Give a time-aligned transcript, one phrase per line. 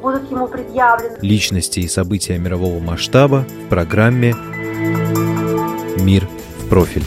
[0.00, 1.18] будут ему предъявлены.
[1.20, 4.34] Личности и события мирового масштаба в программе
[5.98, 7.04] «Мир в профиль».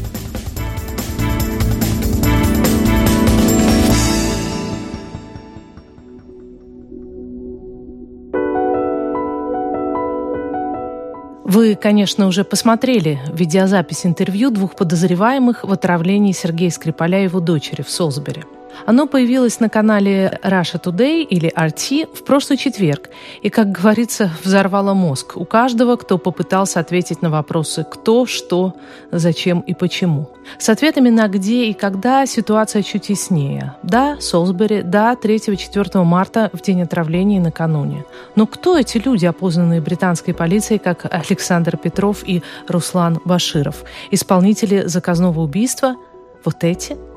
[11.45, 17.83] Вы, конечно, уже посмотрели видеозапись интервью двух подозреваемых в отравлении Сергея Скрипаля и его дочери
[17.83, 18.43] в Солсбери.
[18.85, 23.09] Оно появилось на канале Russia Today или RT в прошлый четверг
[23.41, 28.73] и, как говорится, взорвало мозг у каждого, кто попытался ответить на вопросы «кто», «что»,
[29.11, 30.29] «зачем» и «почему».
[30.57, 33.75] С ответами на «где» и «когда» ситуация чуть яснее.
[33.83, 38.05] Да, Солсбери, да, 3-4 марта в день отравления и накануне.
[38.35, 43.83] Но кто эти люди, опознанные британской полицией, как Александр Петров и Руслан Баширов?
[44.11, 45.95] Исполнители заказного убийства?
[46.43, 46.97] Вот эти–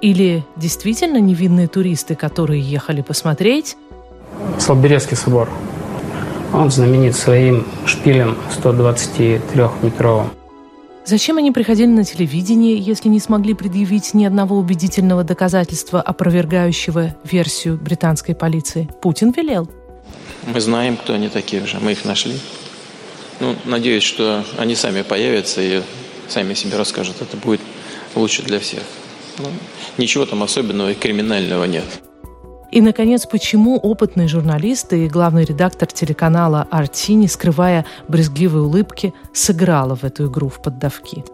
[0.00, 3.76] или действительно невинные туристы, которые ехали посмотреть?
[4.58, 5.48] Слоберецкий собор.
[6.52, 10.30] Он знаменит своим шпилем 123-метровым.
[11.06, 17.78] Зачем они приходили на телевидение, если не смогли предъявить ни одного убедительного доказательства, опровергающего версию
[17.78, 18.88] британской полиции?
[19.00, 19.68] Путин велел.
[20.46, 21.78] Мы знаем, кто они такие уже.
[21.80, 22.34] Мы их нашли.
[23.40, 25.82] Ну, надеюсь, что они сами появятся и
[26.28, 27.16] сами себе расскажут.
[27.20, 27.60] Это будет
[28.14, 28.82] лучше для всех.
[29.38, 29.46] Ну,
[29.98, 31.84] ничего там особенного и криминального нет.
[32.70, 39.96] И, наконец, почему опытный журналист и главный редактор телеканала «Арти», не скрывая брезгливой улыбки, сыграла
[39.96, 41.24] в эту игру в поддавки?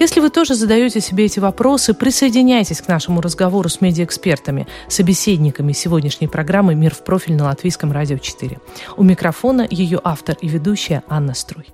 [0.00, 6.26] Если вы тоже задаете себе эти вопросы, присоединяйтесь к нашему разговору с медиаэкспертами, собеседниками сегодняшней
[6.26, 8.58] программы «Мир в профиль» на Латвийском радио 4.
[8.96, 11.66] У микрофона ее автор и ведущая Анна Струй.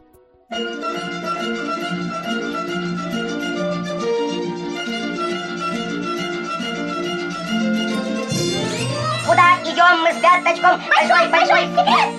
[9.90, 10.80] Идем мы с пяточком?
[10.88, 12.10] Большой, большой секрет!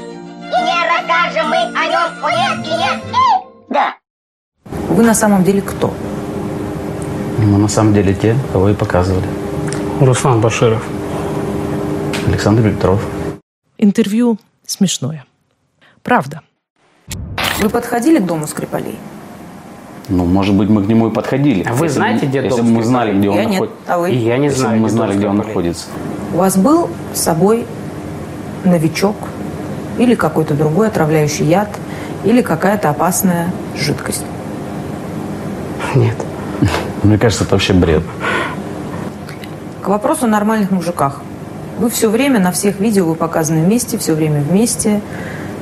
[0.44, 2.24] И не расскажем мы о нем.
[2.24, 3.74] О, нет, и нет, и...
[3.74, 3.96] Да.
[4.90, 5.94] Вы на самом деле кто?
[7.38, 9.26] Мы на самом деле те, кого и показывали.
[10.00, 10.86] Руслан Баширов.
[12.28, 13.02] Александр Петров.
[13.78, 15.26] Интервью смешное.
[16.04, 16.42] Правда.
[17.60, 18.98] Вы подходили к дому Скрипалей?
[20.10, 21.64] Ну, может быть, мы к нему и подходили.
[21.64, 23.78] А вы если знаете, где Если дом бы мы знали, где он находится.
[23.88, 24.12] А вы?
[24.12, 25.88] И я не Если знаю, бы мы где знали, где он находится.
[26.34, 27.66] У вас был с собой
[28.64, 29.16] новичок
[29.98, 31.70] или какой-то другой отравляющий яд
[32.24, 34.24] или какая-то опасная жидкость?
[35.96, 36.16] Нет.
[37.04, 38.04] Мне кажется, это вообще бред.
[39.82, 41.22] К вопросу о нормальных мужиках.
[41.80, 45.02] Вы все время на всех видео вы показаны вместе, все время вместе,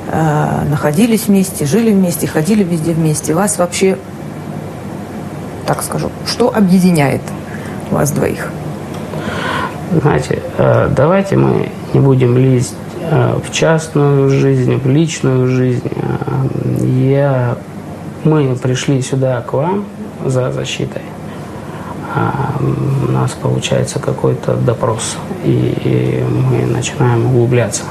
[0.08, 3.34] э, находились вместе, жили вместе, ходили везде вместе.
[3.34, 3.96] Вас вообще,
[5.66, 7.22] так скажу, что объединяет
[7.90, 8.50] вас двоих?
[9.90, 15.90] Знаете, э, давайте мы не будем лезть э, в частную жизнь, в личную жизнь.
[15.90, 17.56] Э, Я,
[18.22, 19.84] мы пришли сюда к вам
[20.24, 21.02] за защитой.
[22.14, 22.54] А
[23.08, 27.82] У нас получается какой-то допрос, и мы начинаем углубляться.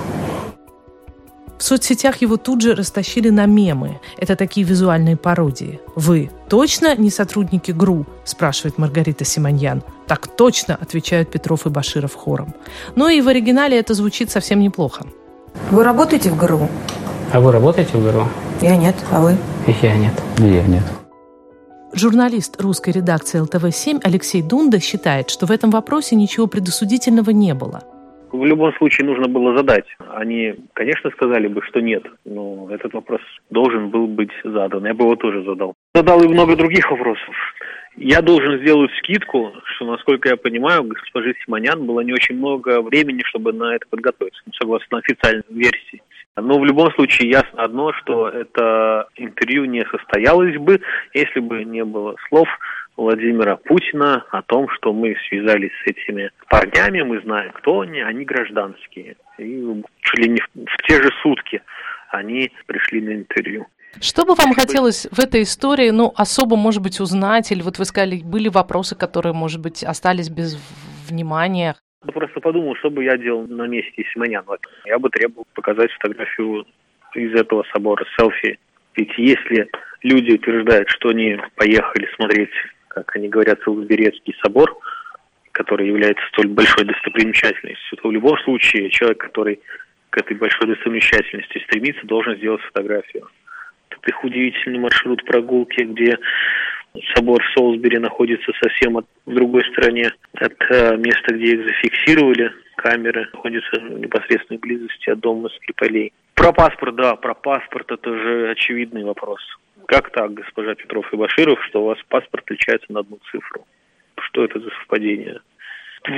[1.59, 3.99] В соцсетях его тут же растащили на мемы.
[4.17, 5.81] Это такие визуальные пародии.
[5.93, 9.83] «Вы точно не сотрудники ГРУ?»– спрашивает Маргарита Симоньян.
[10.07, 12.55] «Так точно!»– отвечают Петров и Баширов хором.
[12.95, 15.05] Но и в оригинале это звучит совсем неплохо.
[15.69, 16.69] Вы работаете в ГРУ?
[17.33, 18.27] А вы работаете в ГРУ?
[18.61, 19.37] Я нет, а вы?
[19.67, 20.13] И я нет.
[20.37, 20.83] И я нет.
[21.91, 27.83] Журналист русской редакции ЛТВ-7 Алексей Дунда считает, что в этом вопросе ничего предосудительного не было.
[28.31, 29.85] В любом случае нужно было задать.
[30.13, 34.85] Они, конечно, сказали бы, что нет, но этот вопрос должен был быть задан.
[34.85, 35.73] Я бы его тоже задал.
[35.95, 37.35] Задал и много других вопросов.
[37.95, 43.23] Я должен сделать скидку, что, насколько я понимаю, госпожи Симонян было не очень много времени,
[43.25, 46.01] чтобы на это подготовиться, ну, согласно официальной версии.
[46.37, 50.79] Но в любом случае ясно одно, что это интервью не состоялось бы,
[51.13, 52.47] если бы не было слов
[52.99, 58.25] Владимира Путина о том, что мы связались с этими парнями, мы знаем, кто они, они
[58.25, 59.15] гражданские.
[59.37, 61.61] И чуть ли не в те же сутки
[62.09, 63.67] они пришли на интервью.
[64.01, 67.51] Что бы вам хотелось в этой истории, ну, особо, может быть, узнать?
[67.53, 70.59] Или вот вы сказали, были вопросы, которые, может быть, остались без
[71.09, 71.75] внимания?
[72.05, 74.43] Я просто подумал, что бы я делал на месте Симонян.
[74.85, 76.65] Я бы требовал показать фотографию
[77.15, 78.59] из этого собора селфи.
[78.95, 79.69] Ведь если
[80.03, 82.51] люди утверждают, что они поехали смотреть,
[82.89, 84.77] как они говорят, Солсберецкий собор,
[85.53, 89.59] который является столь большой достопримечательностью, то в любом случае человек, который
[90.09, 93.29] к этой большой достопримечательности стремится, должен сделать фотографию.
[93.89, 96.17] Это их удивительный маршрут прогулки, где
[97.15, 102.51] собор Солсбери находится совсем от, в другой стороне от э, места, где их зафиксировали.
[102.77, 106.13] Камеры находятся в непосредственной близости от дома Скрипалей.
[106.33, 109.41] Про паспорт, да, про паспорт это же очевидный вопрос.
[109.89, 113.65] Как так, госпожа Петров и Баширов, что у вас паспорт отличается на одну цифру?
[114.19, 115.39] Что это за совпадение?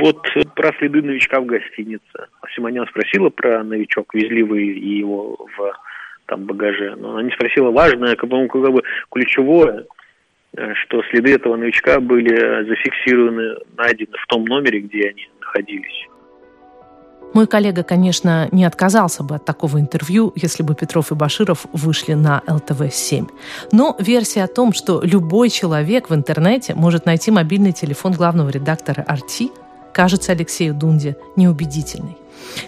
[0.02, 2.28] Вот э, про следы новичка в гостинице.
[2.54, 5.74] Симонян спросила про новичок, везли вы его в
[6.26, 6.98] там багаже.
[6.98, 9.86] Но она не спросила важное, как бы, как бы ключевое,
[10.58, 16.10] э, что следы этого новичка были зафиксированы, найдены в том номере, где они находились.
[17.34, 22.14] Мой коллега, конечно, не отказался бы от такого интервью, если бы Петров и Баширов вышли
[22.14, 23.30] на ЛТВ-7.
[23.72, 29.04] Но версия о том, что любой человек в интернете может найти мобильный телефон главного редактора
[29.08, 29.52] «Арти»,
[29.94, 32.18] кажется Алексею Дунде неубедительной.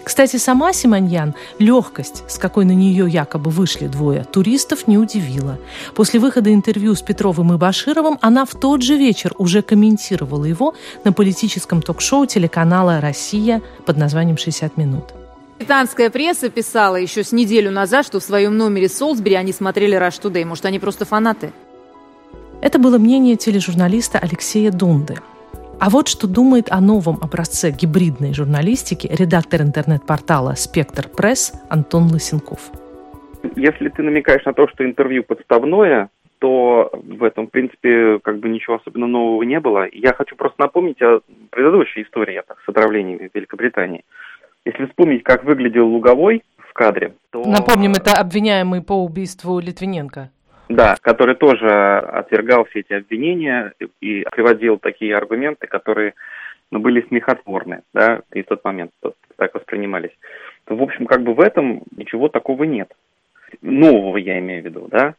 [0.02, 5.58] Кстати, сама Симоньян легкость, с какой на нее якобы вышли двое туристов, не удивила.
[5.94, 10.74] После выхода интервью с Петровым и Башировым она в тот же вечер уже комментировала его
[11.04, 15.04] на политическом ток-шоу телеканала «Россия» под названием «60 минут».
[15.58, 20.20] Британская пресса писала еще с неделю назад, что в своем номере Солсбери они смотрели «Rush
[20.20, 20.44] Today».
[20.44, 21.52] Может, они просто фанаты?
[22.60, 25.18] Это было мнение тележурналиста Алексея Дунды–
[25.84, 32.70] а вот что думает о новом образце гибридной журналистики редактор интернет-портала «Спектр Пресс» Антон Лысенков.
[33.54, 36.08] Если ты намекаешь на то, что интервью подставное,
[36.38, 39.86] то в этом, в принципе, как бы ничего особенно нового не было.
[39.92, 41.20] Я хочу просто напомнить о
[41.50, 44.06] предыдущей истории так, с отравлениями в Великобритании.
[44.64, 47.44] Если вспомнить, как выглядел Луговой в кадре, то...
[47.44, 50.30] Напомним, это обвиняемый по убийству Литвиненко.
[50.68, 56.14] Да, который тоже отвергал все эти обвинения и приводил такие аргументы, которые
[56.70, 58.90] ну, были смехотворны, да, и в тот момент
[59.36, 60.16] так воспринимались.
[60.66, 62.90] В общем, как бы в этом ничего такого нет.
[63.60, 65.14] Нового я имею в виду, да.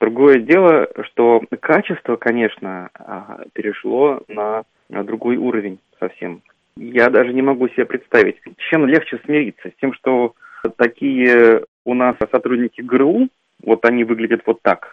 [0.00, 6.42] Другое дело, что качество, конечно, а, перешло на другой уровень совсем.
[6.76, 8.36] Я даже не могу себе представить,
[8.70, 10.34] чем легче смириться, с тем, что
[10.76, 13.28] такие у нас сотрудники ГРУ,
[13.62, 14.88] вот они выглядят вот так.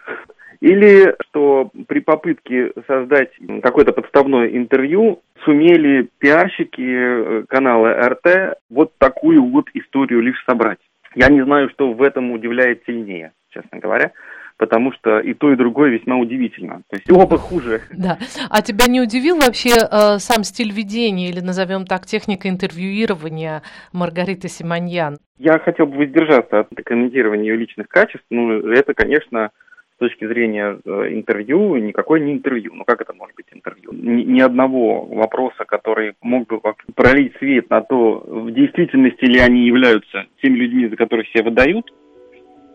[0.60, 3.30] Или что при попытке создать
[3.62, 10.78] какое-то подставное интервью сумели пиарщики э, канала РТ вот такую вот историю лишь собрать.
[11.14, 14.12] Я не знаю, что в этом удивляет сильнее, честно говоря
[14.56, 16.82] потому что и то, и другое весьма удивительно.
[16.88, 17.82] То есть оба хуже.
[17.92, 18.18] Да.
[18.50, 23.62] А тебя не удивил вообще э, сам стиль ведения или, назовем так, техника интервьюирования
[23.92, 25.18] Маргариты Симоньян?
[25.38, 28.24] Я хотел бы воздержаться от комментирования ее личных качеств.
[28.30, 29.50] Ну, это, конечно,
[29.96, 32.72] с точки зрения э, интервью, никакое не интервью.
[32.74, 33.92] Ну, как это может быть интервью?
[33.92, 36.60] Ни, ни одного вопроса, который мог бы
[36.94, 41.92] пролить свет на то, в действительности ли они являются теми людьми, за которых себя выдают,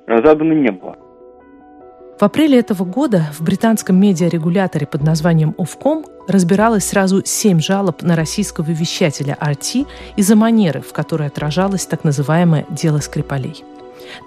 [0.07, 0.97] задано не было.
[2.21, 8.15] В апреле этого года в британском медиарегуляторе под названием Ofcom разбиралось сразу семь жалоб на
[8.15, 9.87] российского вещателя RT
[10.17, 13.63] из-за манеры, в которой отражалось так называемое «дело Скрипалей».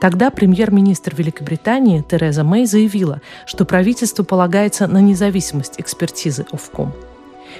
[0.00, 6.90] Тогда премьер-министр Великобритании Тереза Мэй заявила, что правительство полагается на независимость экспертизы Ofcom.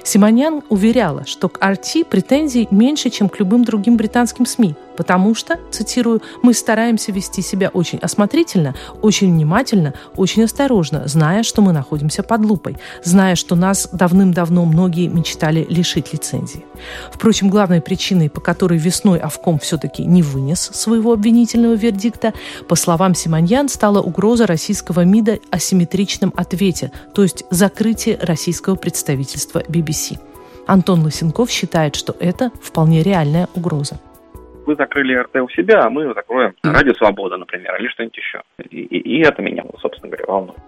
[0.03, 5.59] Симонян уверяла, что к RT претензий меньше, чем к любым другим британским СМИ– Потому что,
[5.71, 12.23] цитирую, мы стараемся вести себя очень осмотрительно, очень внимательно, очень осторожно, зная, что мы находимся
[12.23, 16.65] под лупой, зная, что нас давным-давно многие мечтали лишить лицензии.
[17.11, 22.33] Впрочем, главной причиной, по которой весной Авком все-таки не вынес своего обвинительного вердикта,
[22.67, 29.59] по словам Симоньян, стала угроза российского МИДа о симметричном ответе, то есть закрытие российского представительства
[29.59, 29.84] BBC.
[30.67, 33.99] Антон Лысенков считает, что это вполне реальная угроза
[34.65, 38.41] вы закрыли РТ у себя, а мы закроем Радио Свобода, например, или что-нибудь еще.
[38.69, 40.59] И, и, и это меня, собственно говоря, волнует.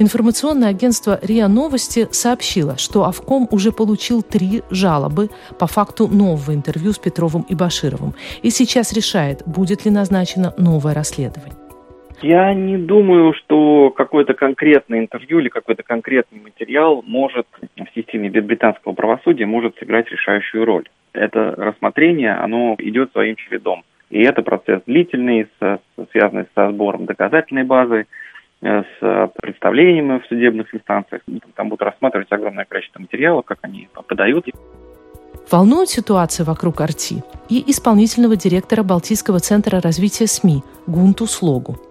[0.00, 6.92] Информационное агентство РИА Новости сообщило, что Авком уже получил три жалобы по факту нового интервью
[6.92, 11.54] с Петровым и Башировым и сейчас решает, будет ли назначено новое расследование.
[12.20, 17.46] Я не думаю, что какое-то конкретное интервью или какой-то конкретный материал может
[17.76, 23.82] в системе британского правосудия может сыграть решающую роль это рассмотрение, оно идет своим чередом.
[24.10, 25.78] И это процесс длительный, с,
[26.12, 28.06] связанный со сбором доказательной базы,
[28.62, 31.22] э, с представлением в судебных инстанциях.
[31.54, 34.46] Там будут рассматривать огромное количество материалов, как они подают.
[35.50, 41.87] Волнует ситуация вокруг Арти и исполнительного директора Балтийского центра развития СМИ Гунту Слогу.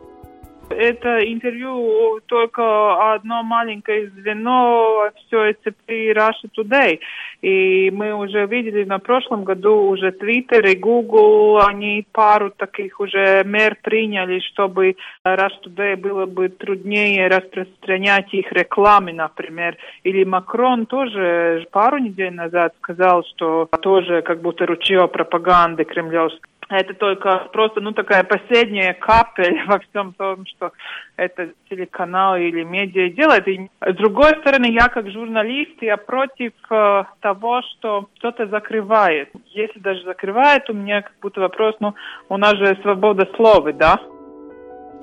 [0.69, 6.99] Это интервью только одно маленькое звено все цепи Russia Today.
[7.41, 13.43] И мы уже видели на прошлом году уже Twitter и Google, они пару таких уже
[13.45, 14.95] мер приняли, чтобы
[15.25, 19.77] Russia Today было бы труднее распространять их рекламы, например.
[20.03, 26.93] Или Макрон тоже пару недель назад сказал, что тоже как будто ручье пропаганды кремлевской это
[26.93, 30.71] только просто, ну, такая последняя капель во всем том, что
[31.15, 33.47] это телеканал или медиа делает.
[33.47, 39.29] И с другой стороны, я как журналист, я против э, того, что кто-то закрывает.
[39.47, 41.93] Если даже закрывает, у меня как будто вопрос, ну,
[42.29, 43.99] у нас же свобода слова, да?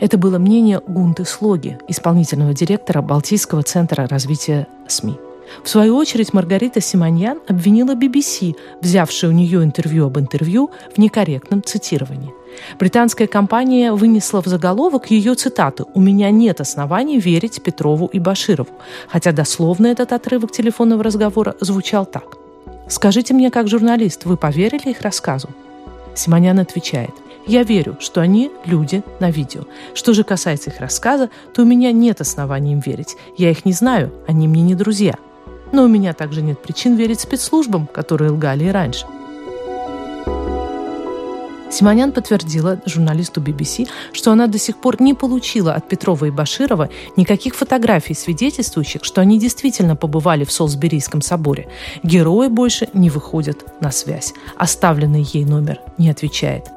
[0.00, 5.23] Это было мнение Гунты Слоги, исполнительного директора Балтийского центра развития СМИ.
[5.62, 11.62] В свою очередь Маргарита Симоньян обвинила BBC, взявшую у нее интервью об интервью, в некорректном
[11.62, 12.32] цитировании.
[12.78, 18.70] Британская компания вынесла в заголовок ее цитату «У меня нет оснований верить Петрову и Баширову»,
[19.08, 22.36] хотя дословно этот отрывок телефонного разговора звучал так.
[22.88, 25.48] «Скажите мне, как журналист, вы поверили их рассказу?»
[26.14, 27.10] Симонян отвечает
[27.46, 29.62] я верю, что они люди на видео.
[29.94, 33.16] Что же касается их рассказа, то у меня нет оснований им верить.
[33.36, 35.14] Я их не знаю, они мне не друзья.
[35.74, 39.06] Но у меня также нет причин верить спецслужбам, которые лгали и раньше.
[41.68, 46.90] Симонян подтвердила журналисту BBC, что она до сих пор не получила от Петрова и Баширова
[47.16, 51.66] никаких фотографий, свидетельствующих, что они действительно побывали в Солсберийском соборе.
[52.04, 54.32] Герои больше не выходят на связь.
[54.56, 56.70] Оставленный ей номер не отвечает.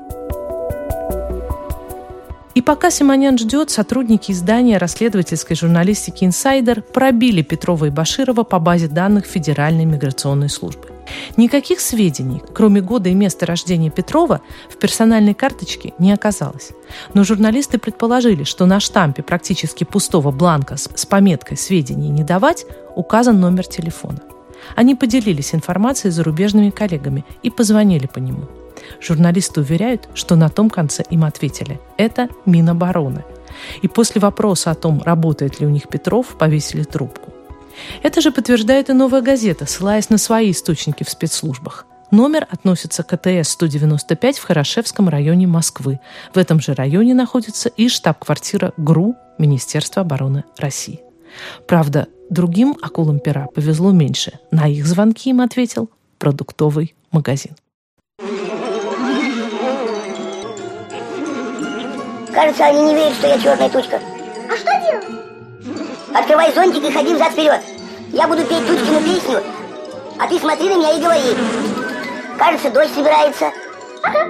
[2.57, 8.87] И пока Симонян ждет, сотрудники издания расследовательской журналистики «Инсайдер» пробили Петрова и Баширова по базе
[8.87, 10.87] данных Федеральной миграционной службы.
[11.37, 16.71] Никаких сведений, кроме года и места рождения Петрова, в персональной карточке не оказалось.
[17.13, 23.39] Но журналисты предположили, что на штампе практически пустого бланка с, пометкой «Сведений не давать» указан
[23.39, 24.21] номер телефона.
[24.75, 28.47] Они поделились информацией с зарубежными коллегами и позвонили по нему–
[29.01, 33.23] Журналисты уверяют, что на том конце им ответили– это Минобороны.
[33.81, 37.33] И после вопроса о том, работает ли у них Петров, повесили трубку.
[38.03, 41.85] Это же подтверждает и «Новая газета», ссылаясь на свои источники в спецслужбах.
[42.09, 45.99] Номер относится к АТС-195 в Хорошевском районе Москвы.
[46.33, 51.01] В этом же районе находится и штаб-квартира ГРУ Министерства обороны России.
[51.67, 54.39] Правда, другим акулам пера повезло меньше.
[54.51, 57.55] На их звонки им ответил продуктовый магазин.
[62.37, 63.99] Кажется, они не верят, что я черная тучка.
[64.47, 65.05] А что делать?
[66.13, 67.61] Открывай зонтик и ходи взад-вперед.
[68.13, 69.41] Я буду петь Тучкину песню,
[70.19, 71.35] а ты смотри на меня и говори.
[72.37, 73.45] Кажется, дождь собирается.
[74.03, 74.29] Ага.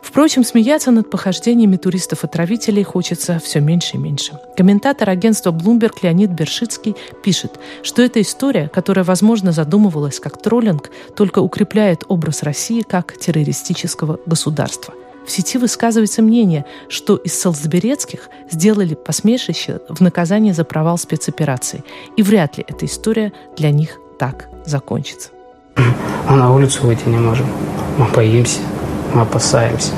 [0.00, 4.40] Впрочем, смеяться над похождениями туристов-отравителей хочется все меньше и меньше.
[4.56, 11.40] Комментатор агентства Bloomberg Леонид Бершицкий пишет, что эта история, которая, возможно, задумывалась как троллинг, только
[11.40, 14.94] укрепляет образ России как террористического государства–
[15.26, 21.84] в сети высказывается мнение, что из Солсберецких сделали посмешище в наказание за провал спецоперации.
[22.16, 25.30] И вряд ли эта история для них так закончится.
[26.28, 27.46] Мы на улицу выйти не можем.
[27.98, 28.60] Мы боимся,
[29.14, 29.92] мы опасаемся.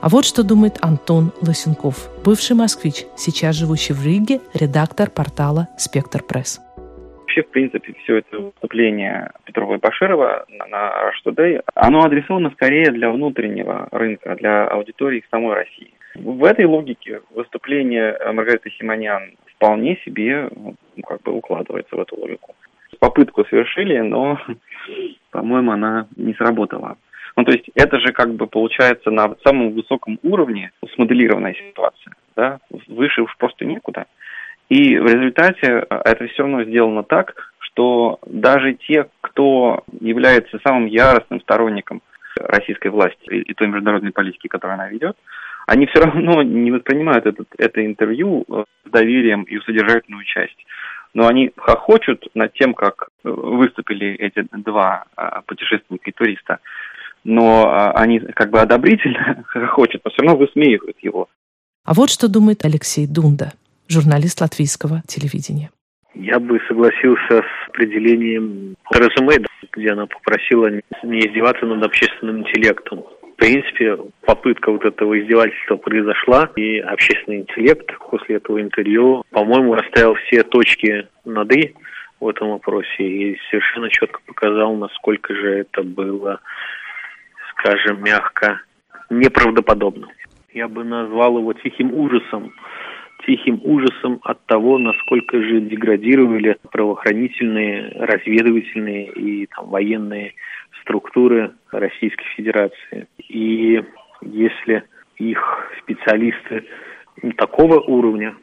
[0.00, 6.22] А вот что думает Антон Лосенков, бывший москвич, сейчас живущий в Риге, редактор портала «Спектр
[6.22, 6.60] Пресс»
[7.34, 12.50] вообще, в принципе, все это выступление Петрова и Баширова на, на Rush Today, оно адресовано
[12.50, 15.90] скорее для внутреннего рынка, для аудитории самой России.
[16.14, 20.74] В этой логике выступление Маргариты Симонян вполне себе ну,
[21.04, 22.54] как бы укладывается в эту логику.
[23.00, 24.38] Попытку совершили, но,
[25.30, 26.96] по-моему, она не сработала.
[27.36, 32.14] Ну, то есть это же как бы получается на самом высоком уровне смоделированная ситуация.
[32.36, 32.60] Да?
[32.86, 34.06] Выше уж просто некуда.
[34.68, 40.86] И в результате э, это все равно сделано так, что даже те, кто является самым
[40.86, 42.02] яростным сторонником
[42.36, 45.16] российской власти и той международной политики, которую она ведет,
[45.66, 50.58] они все равно не воспринимают этот, это интервью э, с доверием и содержательную часть.
[51.12, 55.04] Но они хохочут над тем, как э, выступили эти два
[55.46, 56.58] путешественника и туриста.
[57.22, 61.28] Но они как бы одобрительно хохочут, но все равно высмеивают его.
[61.84, 63.52] А вот что думает Алексей Дунда–
[63.88, 65.70] журналист латвийского телевидения.
[66.14, 70.68] Я бы согласился с определением резюме, где она попросила
[71.02, 73.04] не издеваться над общественным интеллектом.
[73.22, 80.14] В принципе, попытка вот этого издевательства произошла, и общественный интеллект после этого интервью, по-моему, расставил
[80.14, 81.74] все точки над «и»,
[82.20, 86.40] в этом вопросе и совершенно четко показал, насколько же это было,
[87.50, 88.60] скажем, мягко,
[89.10, 90.08] неправдоподобно.
[90.52, 92.54] Я бы назвал его тихим ужасом,
[93.26, 100.34] тихим ужасом от того, насколько же деградировали правоохранительные, разведывательные и там, военные
[100.82, 103.06] структуры Российской Федерации.
[103.28, 103.82] И
[104.22, 104.84] если
[105.16, 106.64] их специалисты
[107.36, 108.34] такого уровня,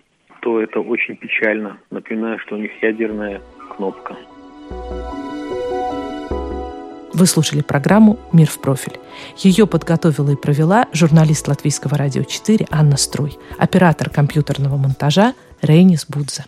[0.41, 1.77] то это очень печально.
[1.91, 3.41] Напоминаю, что у них ядерная
[3.75, 4.15] кнопка.
[7.21, 8.99] Вы слушали программу «Мир в профиль».
[9.37, 16.45] Ее подготовила и провела журналист Латвийского радио 4 Анна Струй, оператор компьютерного монтажа Рейнис Будза.